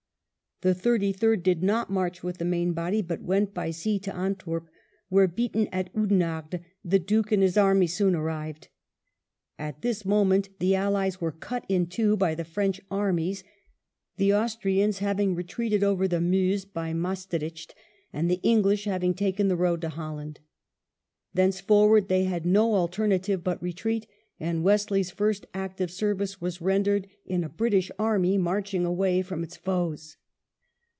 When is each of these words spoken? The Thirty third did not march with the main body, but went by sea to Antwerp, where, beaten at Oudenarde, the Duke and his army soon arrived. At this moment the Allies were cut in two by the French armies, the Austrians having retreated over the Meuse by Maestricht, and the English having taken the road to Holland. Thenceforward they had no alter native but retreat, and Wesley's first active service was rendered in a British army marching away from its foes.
The 0.63 0.75
Thirty 0.75 1.11
third 1.11 1.41
did 1.41 1.63
not 1.63 1.89
march 1.89 2.21
with 2.21 2.37
the 2.37 2.45
main 2.45 2.73
body, 2.73 3.01
but 3.01 3.23
went 3.23 3.51
by 3.51 3.71
sea 3.71 3.97
to 3.97 4.15
Antwerp, 4.15 4.69
where, 5.09 5.27
beaten 5.27 5.67
at 5.71 5.89
Oudenarde, 5.95 6.59
the 6.85 6.99
Duke 6.99 7.31
and 7.31 7.41
his 7.41 7.57
army 7.57 7.87
soon 7.87 8.13
arrived. 8.13 8.67
At 9.57 9.81
this 9.81 10.05
moment 10.05 10.49
the 10.59 10.75
Allies 10.75 11.19
were 11.19 11.31
cut 11.31 11.65
in 11.67 11.87
two 11.87 12.15
by 12.15 12.35
the 12.35 12.43
French 12.43 12.79
armies, 12.91 13.43
the 14.17 14.35
Austrians 14.35 14.99
having 14.99 15.33
retreated 15.33 15.83
over 15.83 16.07
the 16.07 16.21
Meuse 16.21 16.63
by 16.63 16.93
Maestricht, 16.93 17.73
and 18.13 18.29
the 18.29 18.39
English 18.43 18.83
having 18.85 19.15
taken 19.15 19.47
the 19.47 19.55
road 19.55 19.81
to 19.81 19.89
Holland. 19.89 20.41
Thenceforward 21.33 22.07
they 22.07 22.25
had 22.25 22.45
no 22.45 22.73
alter 22.73 23.07
native 23.07 23.43
but 23.43 23.59
retreat, 23.63 24.05
and 24.39 24.61
Wesley's 24.63 25.09
first 25.09 25.47
active 25.55 25.89
service 25.89 26.39
was 26.39 26.61
rendered 26.61 27.07
in 27.25 27.43
a 27.43 27.49
British 27.49 27.89
army 27.97 28.37
marching 28.37 28.85
away 28.85 29.23
from 29.23 29.41
its 29.41 29.57
foes. 29.57 30.17